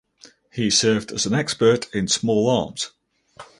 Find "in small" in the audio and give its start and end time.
1.93-2.49